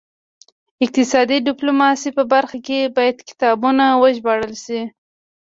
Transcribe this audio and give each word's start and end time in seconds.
د 0.77 0.79
اقتصادي 0.85 1.37
ډیپلوماسي 1.47 2.09
په 2.17 2.23
برخه 2.33 2.57
کې 2.67 2.79
باید 2.97 3.17
کتابونه 3.29 3.85
وژباړل 4.01 4.53
شي 4.63 4.81